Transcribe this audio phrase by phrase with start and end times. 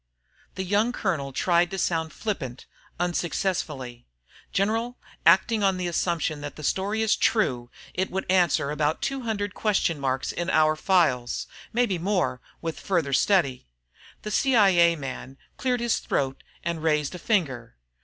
[0.55, 2.65] The young colonel tried to sound flippant,
[2.99, 4.07] unsuccessfully.
[4.51, 9.53] "General, acting on the assumption the story is true, it would answer about two hundred
[9.53, 11.45] question marks in our files.
[11.71, 13.67] Maybe more, with further study."
[14.23, 14.95] The C.I.A.
[14.95, 17.75] man cleared his throat and raised a finger.